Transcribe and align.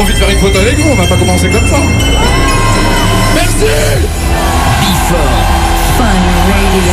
j'en 0.00 0.06
profite 0.06 0.18
faire 0.18 0.30
une 0.30 0.38
photo 0.38 0.58
avec 0.58 0.78
vous, 0.78 0.90
on 0.90 0.94
va 0.94 1.06
pas 1.06 1.16
commencer 1.16 1.50
comme 1.50 1.66
ça. 1.66 1.76
Merci 3.34 3.64
Before. 4.80 5.18
Fun 5.98 6.04
Radio. 6.48 6.92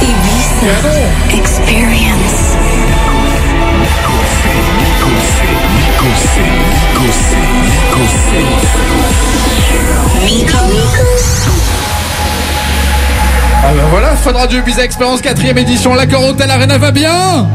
Ibiza 0.00 1.36
Experience. 1.36 2.56
Ah 13.62 13.72
ben 13.74 13.82
voilà, 13.90 14.16
Fun 14.16 14.32
Radio 14.32 14.60
Ibiza 14.60 14.84
Experience 14.84 15.20
4ème 15.20 15.58
édition, 15.58 15.94
l'accord 15.94 16.24
Hôtel 16.24 16.50
Arena 16.50 16.78
va 16.78 16.90
bien 16.92 17.46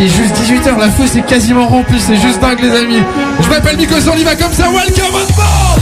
il 0.00 0.06
est 0.06 0.08
juste 0.08 0.34
18h, 0.34 0.78
la 0.78 0.88
fosse 0.88 1.14
est 1.16 1.26
quasiment 1.26 1.68
remplie, 1.68 2.00
c'est 2.00 2.16
juste 2.16 2.40
dingue 2.40 2.60
les 2.60 2.74
amis. 2.74 3.02
Je 3.42 3.48
m'appelle 3.50 3.76
on 4.08 4.16
y 4.16 4.24
va 4.24 4.34
comme 4.34 4.52
ça, 4.52 4.64
welcome 4.70 5.14
on 5.14 5.34
board 5.36 5.80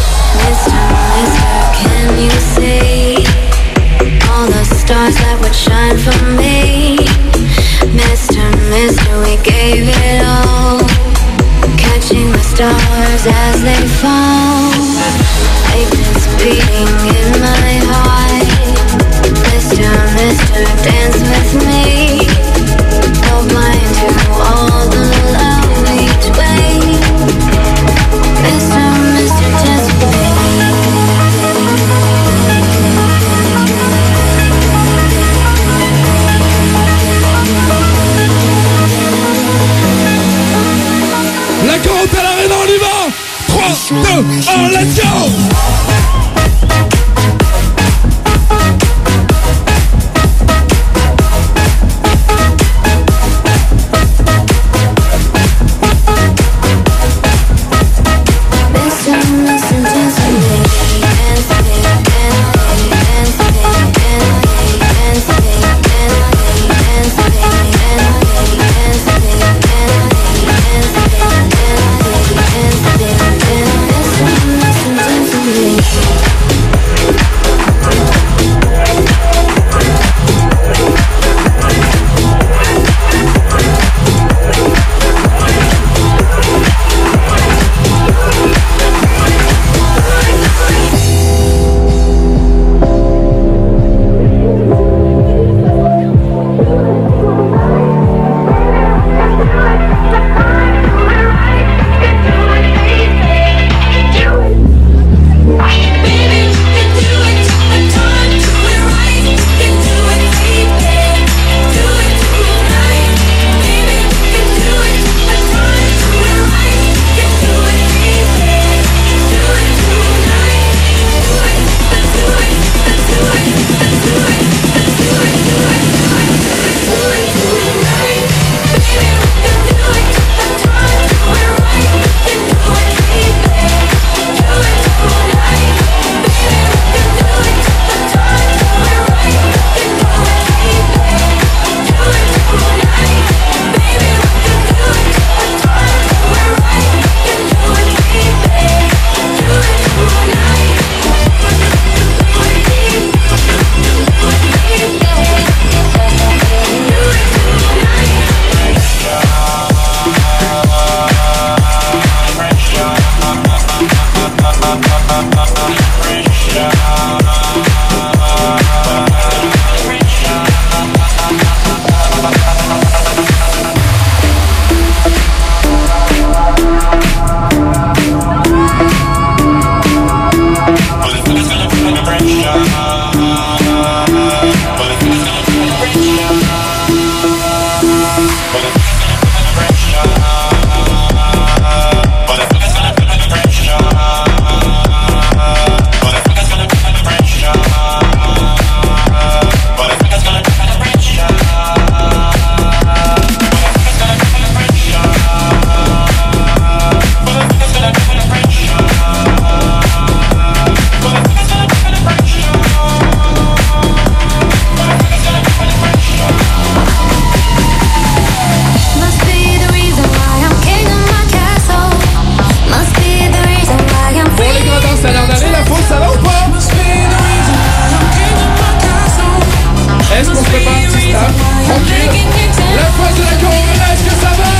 La 232.79 232.85
fois 232.93 233.11
de 233.13 233.23
la 233.23 233.37
corona, 233.43 233.87
est-ce 233.93 234.05
que 234.05 234.15
ça 234.23 234.31
va 234.39 234.53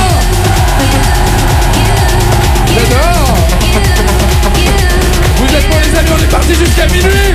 J'adore 2.73 3.37
Vous 5.37 5.55
êtes 5.55 5.67
pour 5.69 5.79
les 5.79 5.97
amis, 5.97 6.11
on 6.13 6.23
est 6.23 6.27
parti 6.27 6.53
jusqu'à 6.55 6.85
minuit 6.87 7.33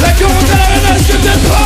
La 0.00 0.12
corona, 0.12 0.60
est-ce 0.96 1.06
que 1.12 1.16
t'es 1.18 1.38
pas 1.48 1.63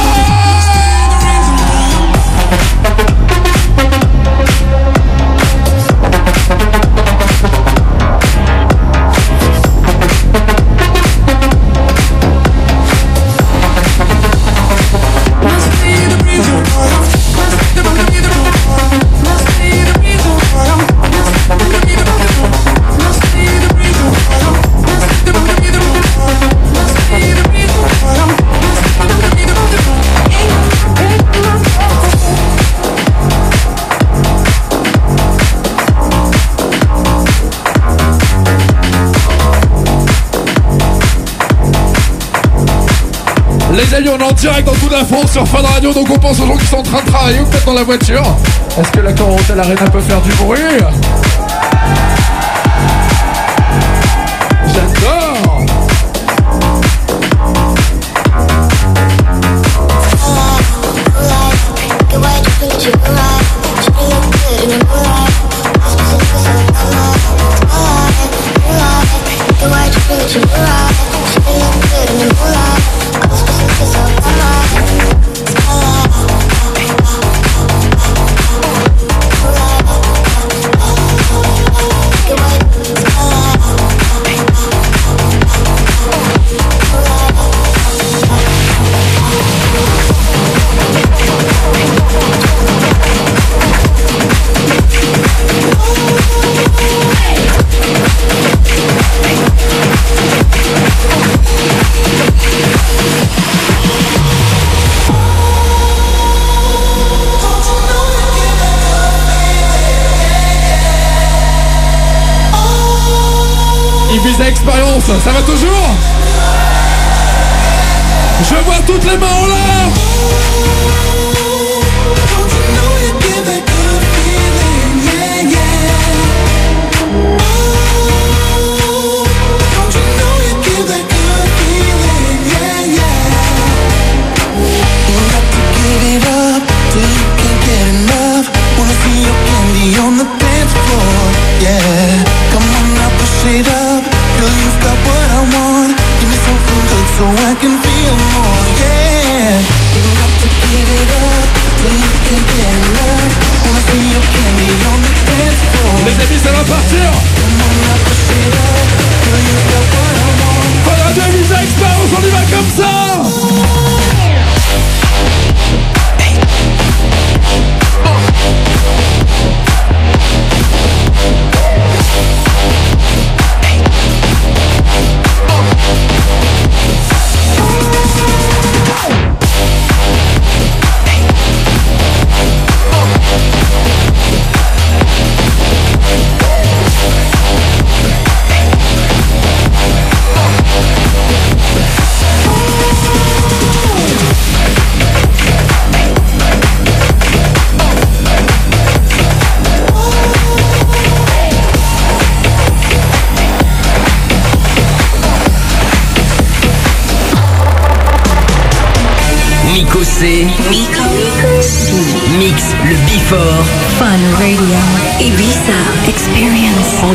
Les 43.78 43.94
amis, 43.94 44.08
on 44.08 44.18
est 44.18 44.24
en 44.24 44.32
direct 44.32 44.66
dans 44.66 44.74
toute 44.74 44.90
la 44.90 45.04
France 45.04 45.30
sur 45.30 45.46
Fun 45.46 45.62
Radio, 45.62 45.92
donc 45.92 46.10
on 46.10 46.18
pense 46.18 46.40
aux 46.40 46.46
gens 46.46 46.56
qui 46.56 46.66
sont 46.66 46.78
en 46.78 46.82
train 46.82 47.00
de 47.00 47.06
travailler 47.06 47.38
ou 47.38 47.44
peut-être 47.44 47.64
dans 47.64 47.74
la 47.74 47.84
voiture. 47.84 48.24
Est-ce 48.76 48.90
que 48.90 48.98
la 48.98 49.12
Hotel 49.12 49.60
Arena 49.60 49.88
peut 49.88 50.00
faire 50.00 50.20
du 50.20 50.32
bruit? 50.32 50.58
J'adore 54.66 55.27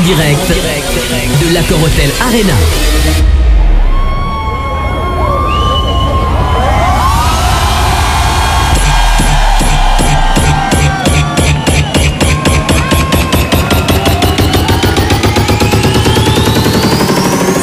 En 0.03 0.05
direct 0.05 0.49
de 0.49 1.53
l'Accor 1.53 1.81
Hotel 1.81 2.11
Arena. 2.19 2.53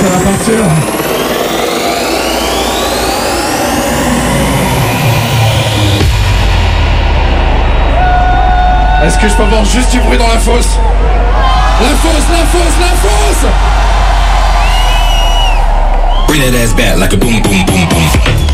Ça 0.00 0.09
va 0.09 0.18
partir 0.25 0.54
Est-ce 9.04 9.18
que 9.18 9.28
je 9.28 9.35
peux 9.35 9.42
avoir 9.42 9.64
juste 9.66 9.90
du 9.90 10.00
bruit 10.00 10.16
dans 10.16 10.28
la 10.28 10.38
fosse? 10.38 10.78
La 11.80 11.96
force, 11.96 12.28
la 12.30 12.44
force, 12.46 12.78
la 12.78 12.92
force 13.02 13.46
Bring 16.28 16.42
that 16.42 16.54
ass 16.54 16.72
back 16.75 16.99
like 16.99 17.12
a 17.12 17.16
boom, 17.16 17.42
boom, 17.42 17.64
boom, 17.66 17.88
boom. 17.88 18.50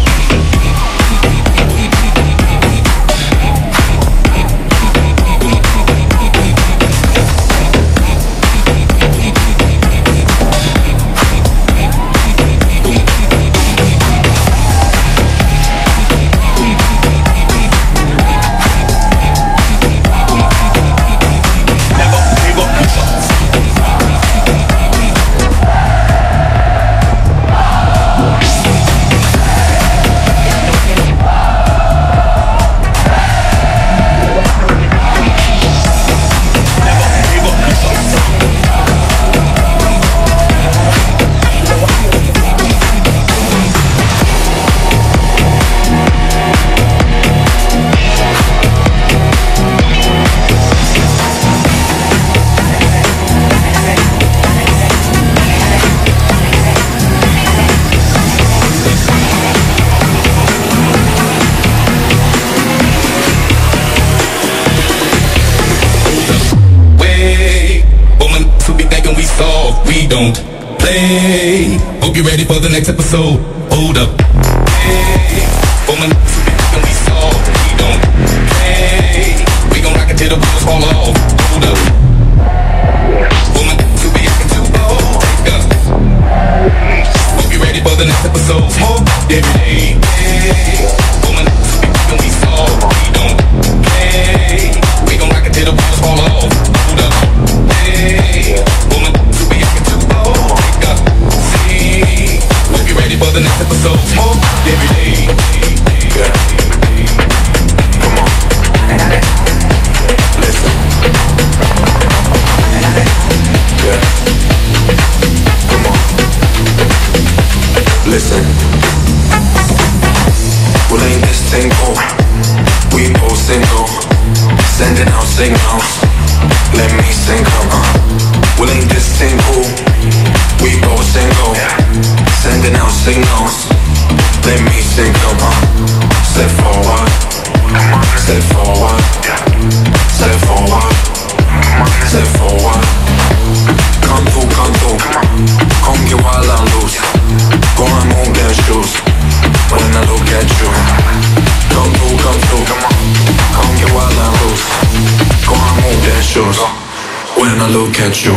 catch 157.96 158.26
your 158.26 158.36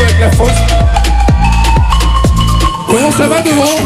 avec 0.00 0.18
la 0.18 0.30
fosse. 0.32 0.50
Ouais, 2.88 3.12
ça 3.16 3.28
va 3.28 3.42
devant. 3.42 3.78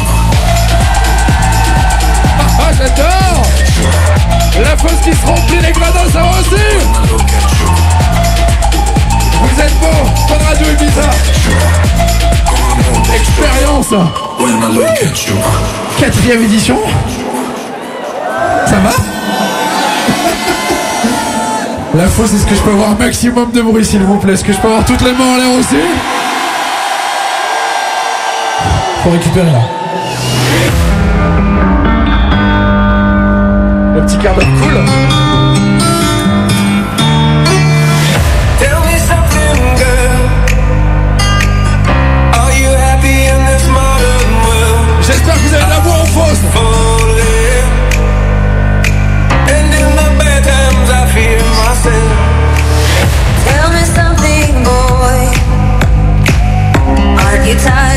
Ah, 2.39 2.47
ah 2.61 2.73
j'adore 2.79 3.43
La 4.63 4.77
fosse 4.77 5.01
qui 5.03 5.13
se 5.13 5.27
rend 5.27 5.44
ça. 13.85 14.07
Quatrième 15.99 16.43
édition. 16.43 16.79
Ça 18.67 18.77
va 18.77 18.91
La 21.95 22.07
fausse, 22.09 22.33
est-ce 22.35 22.47
que 22.47 22.55
je 22.55 22.63
peux 22.63 22.71
avoir 22.71 22.91
un 22.91 22.95
maximum 22.95 23.51
de 23.53 23.61
bruit 23.61 23.85
s'il 23.85 24.03
vous 24.03 24.17
plaît? 24.19 24.33
Est-ce 24.33 24.45
que 24.45 24.53
je 24.53 24.59
peux 24.59 24.69
avoir 24.69 24.85
toutes 24.85 25.03
les 25.03 25.13
mains 25.13 25.35
en 25.35 25.37
l'air 25.37 25.53
aussi? 25.59 25.77
Faut 29.05 29.11
récupérer 29.11 29.53
là. 29.53 29.61
Le 33.95 34.01
petit 34.07 34.19
quart 34.19 34.35
d'heure 34.35 34.47
cool 34.61 35.24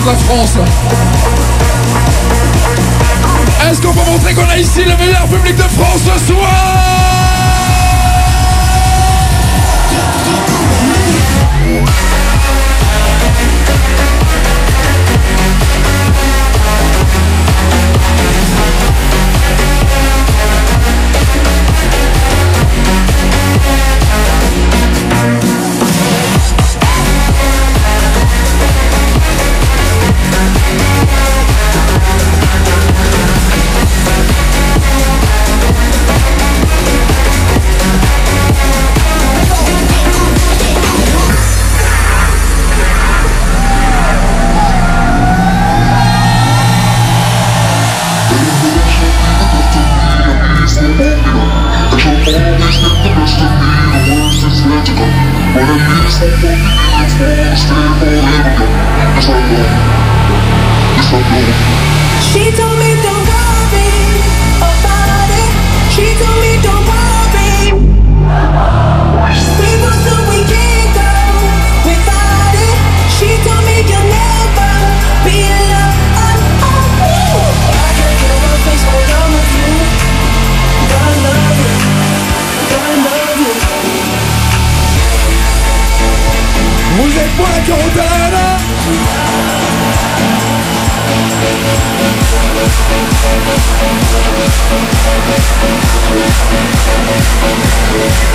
toute 0.00 0.06
la 0.06 0.18
France. 0.18 0.56
Est-ce 3.70 3.80
qu'on 3.80 3.92
peut 3.92 4.10
montrer 4.10 4.34
qu'on 4.34 4.48
a 4.48 4.56
ici 4.58 4.84
le 4.84 4.96
meilleur 4.96 5.26
public 5.26 5.56
de 5.56 5.62
France 5.62 6.02
ce 6.04 6.26
soir 6.26 6.89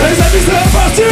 Les 0.04 0.22
amis, 0.22 0.44
c'est 0.46 0.52
la 0.52 0.60
partie 0.72 1.04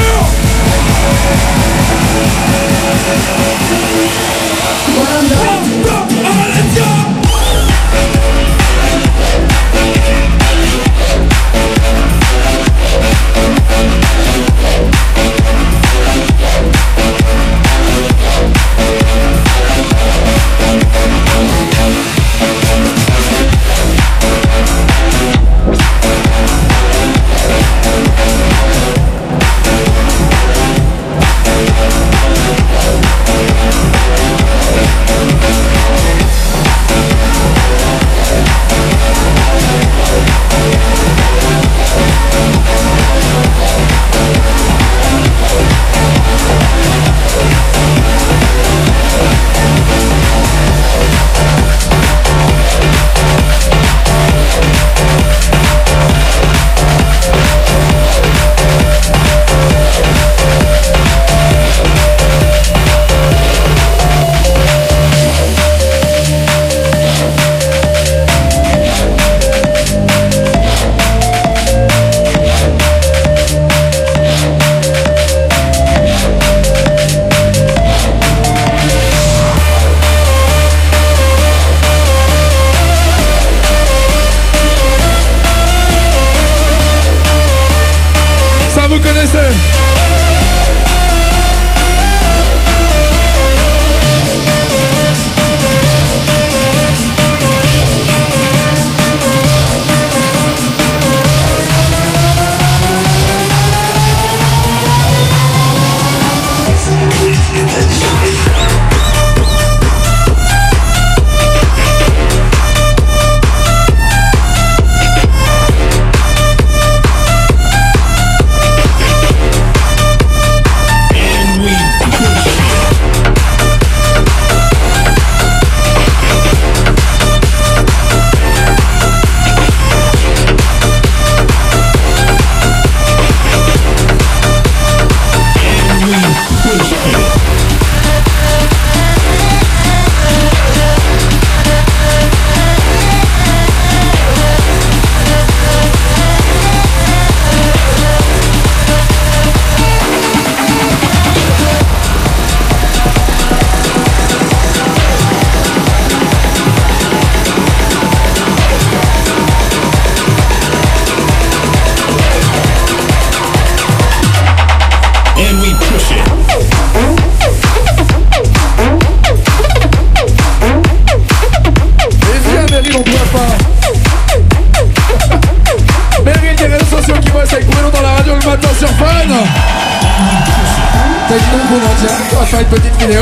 On 181.66 182.40
va 182.40 182.46
faire 182.46 182.60
une 182.60 182.66
petite 182.66 183.02
vidéo. 183.02 183.22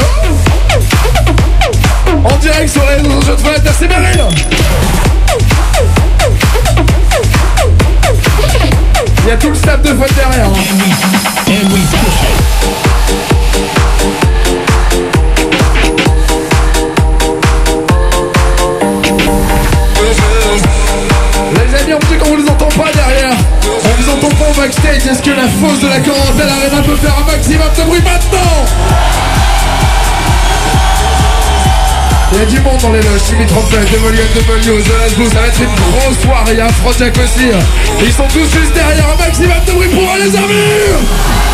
En 2.24 2.38
direct 2.38 2.70
sur 2.70 2.82
les 2.84 2.96
réseaux 2.96 3.22
sociaux 3.22 3.36
de 3.36 3.42
Fred, 3.42 3.72
c'est 3.78 3.88
Meryl 3.88 4.24
Il 9.24 9.28
y 9.28 9.32
a 9.32 9.38
tout 9.38 9.50
le 9.50 9.56
staff 9.56 9.82
de 9.84 9.94
Fred 9.94 10.12
derrière. 10.16 10.48
Hein. 10.48 10.54
Eh 11.48 11.52
les 21.54 21.76
amis, 21.76 21.94
on 21.94 22.00
dit 22.12 22.18
qu'on 22.18 22.30
vous 22.30 22.38
les 22.38 22.50
entend 22.50 22.70
pas 22.70 22.92
derrière. 22.92 23.41
On 23.86 24.12
entend 24.12 24.30
pas 24.36 24.50
au 24.50 24.54
backstage. 24.54 25.08
Est-ce 25.08 25.22
que 25.22 25.32
la 25.32 25.48
fosse 25.48 25.80
de 25.80 25.88
la 25.88 26.00
Corentelle 26.00 26.50
Arena 26.50 26.82
peut 26.82 26.96
faire 26.96 27.16
un 27.18 27.32
maximum 27.32 27.68
de 27.78 27.84
bruit 27.84 28.02
maintenant 28.02 28.66
Il 32.34 32.40
y 32.40 32.42
a 32.42 32.46
du 32.46 32.62
monde 32.62 32.80
dans 32.82 32.92
les 32.94 33.02
loges, 33.02 33.24
Timmy 33.28 33.46
Trompette, 33.46 33.92
WNW, 33.92 34.82
The 34.84 35.02
Last 35.02 35.18
Boo, 35.18 35.30
ça 35.30 35.42
va 35.42 35.48
être 35.48 35.62
une 35.62 35.76
grosse 35.76 36.18
soirée, 36.24 36.54
il 36.54 36.60
y 36.60 36.62
a 36.62 36.68
aussi. 36.68 37.50
Ils 38.02 38.14
sont 38.14 38.28
tous 38.30 38.50
juste 38.50 38.74
derrière, 38.74 39.06
un 39.10 39.18
maximum 39.22 39.58
de 39.68 39.72
bruit 39.74 39.90
pour 39.90 40.16
les 40.16 40.34
amis 40.38 41.51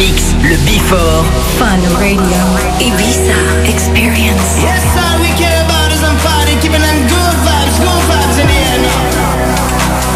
Mix, 0.00 0.32
le 0.40 0.56
Before. 0.64 1.24
Fun 1.58 1.76
Radio. 2.00 2.40
Ibiza 2.80 3.36
Experience. 3.68 4.56
Yes, 4.64 4.80
all 4.96 5.20
we 5.20 5.28
care 5.36 5.60
about 5.68 5.92
is 5.92 6.00
I'm 6.02 6.16
party, 6.24 6.56
keeping 6.64 6.80
them 6.80 7.04
good 7.04 7.36
vibes, 7.44 7.76
good 7.84 8.02
vibes 8.08 8.40
in 8.40 8.48
the 8.48 8.58
air 8.64 8.80
now. 8.80 9.00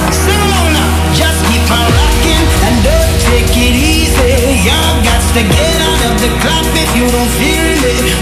Sing 0.08 0.40
along 0.40 0.72
now. 0.72 0.88
Just 1.12 1.36
keep 1.52 1.68
on 1.68 1.84
rocking 2.00 2.44
and 2.64 2.74
don't 2.80 3.14
take 3.28 3.52
it 3.52 3.76
easy. 3.76 4.64
Y'all 4.64 5.04
got 5.04 5.20
to 5.36 5.42
get 5.52 5.76
out 5.84 6.00
of 6.08 6.14
the 6.16 6.32
club 6.40 6.64
if 6.80 6.90
you 6.96 7.04
don't 7.04 7.32
feel 7.36 7.76
it. 7.84 8.13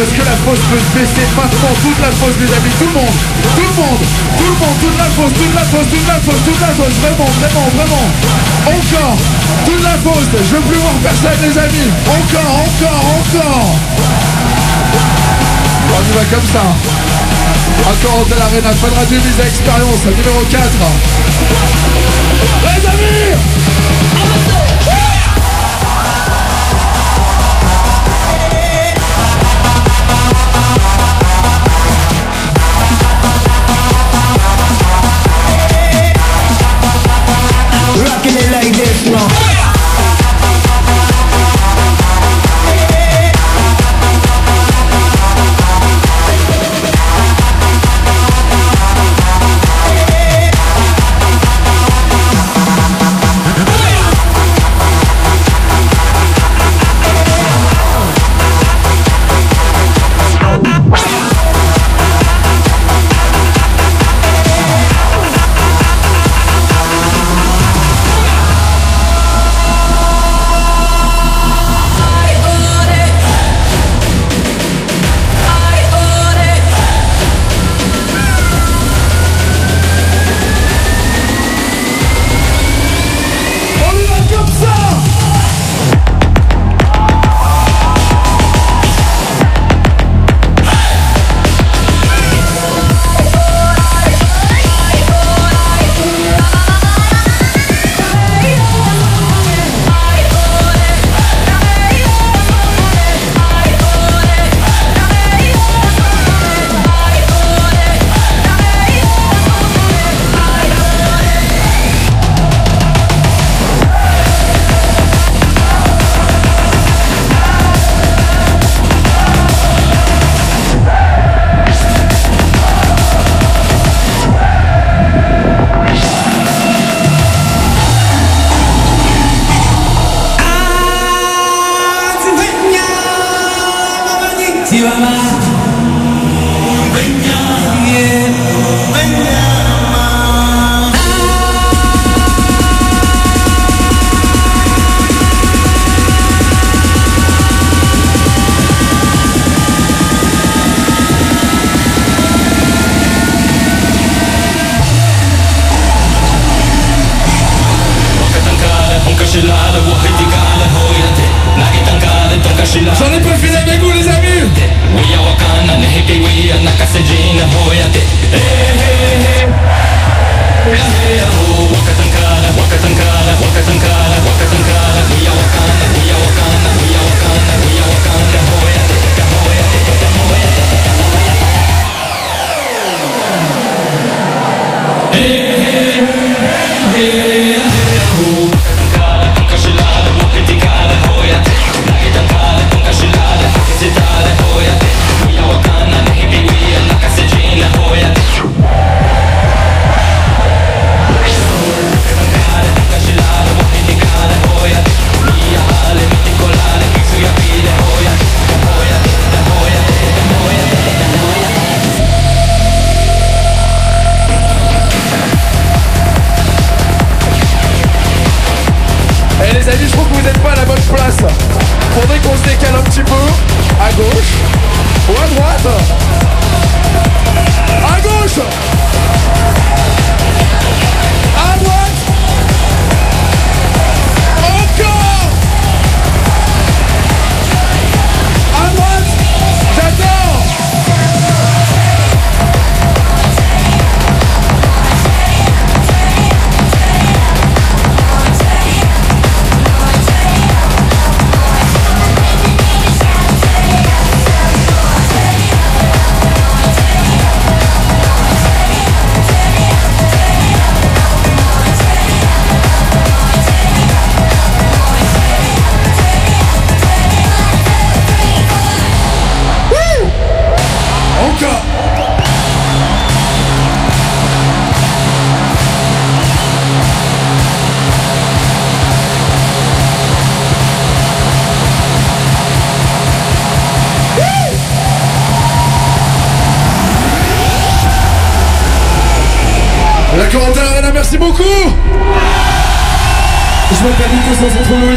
Parce 0.00 0.16
que 0.16 0.24
la 0.24 0.32
fosse 0.48 0.64
peut 0.72 0.80
se 0.80 0.92
baisser 0.96 1.28
maintenant 1.36 1.76
toute 1.84 2.00
la 2.00 2.08
fosse 2.16 2.32
les 2.40 2.48
amis, 2.48 2.72
tout 2.80 2.88
le 2.88 2.96
monde, 2.96 3.12
tout 3.52 3.68
le 3.68 3.76
monde, 3.84 4.00
tout 4.00 4.48
le 4.48 4.56
monde, 4.56 4.76
toute 4.80 4.96
la 4.96 5.12
fosse, 5.12 5.34
toute 5.36 5.52
la 5.52 5.60
fosse, 5.68 5.92
toute 5.92 6.08
la 6.08 6.16
fosse, 6.24 6.40
toute 6.40 6.56
la 6.56 6.72
fosse, 6.72 6.96
vraiment, 7.04 7.28
vraiment, 7.36 7.68
vraiment. 7.76 8.08
Encore, 8.64 9.20
toute 9.68 9.84
la 9.84 10.00
fosse, 10.00 10.32
je 10.40 10.56
veux 10.56 10.64
plus 10.72 10.80
voir 10.80 10.96
personne 11.04 11.36
les 11.44 11.52
amis. 11.52 11.92
Encore, 12.16 12.64
encore, 12.64 13.04
encore. 13.12 13.76
On 15.84 16.00
y 16.00 16.12
va 16.16 16.24
comme 16.32 16.48
ça. 16.48 16.64
Encore 17.84 18.24
de 18.24 18.40
l'Arena, 18.40 18.72
Fun 18.80 18.96
Radio 18.96 19.20
Visa 19.20 19.44
Expérience, 19.44 20.00
numéro 20.16 20.40
4. 20.48 20.64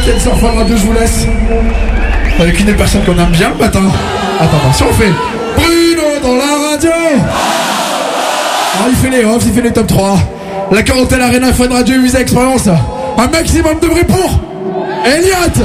Fun 0.06 0.52
Radio, 0.58 0.76
je 0.76 0.86
vous 0.86 0.92
laisse. 0.92 1.26
Avec 2.38 2.60
une 2.60 2.66
des 2.66 2.74
personnes 2.74 3.04
qu'on 3.06 3.18
aime 3.18 3.32
bien 3.32 3.50
le 3.50 3.56
matin. 3.56 3.84
Attends, 4.38 4.58
attention, 4.58 4.88
on 4.90 4.94
fait 4.94 5.12
Bruno 5.56 6.20
dans 6.22 6.36
la 6.36 6.72
radio 6.72 6.92
Alors, 6.92 8.90
il 8.90 8.96
fait 8.98 9.10
les 9.10 9.24
offs, 9.24 9.44
il 9.46 9.54
fait 9.54 9.62
les 9.62 9.72
top 9.72 9.88
3. 9.88 10.18
La 10.72 10.84
Quarantaine 10.84 11.22
Arena 11.22 11.54
Fun 11.54 11.70
Radio 11.70 12.02
Visa 12.02 12.20
Expérience. 12.20 12.68
Un 12.68 13.28
maximum 13.28 13.80
de 13.80 13.88
bruit 13.88 14.04
pour 14.04 14.40
Elliot 15.06 15.64